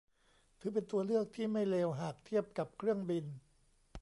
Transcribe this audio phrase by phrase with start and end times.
[0.59, 3.25] ถือเป็นตัวเลือกที่ไม่เลวหากเทียบกับเครื่องบิน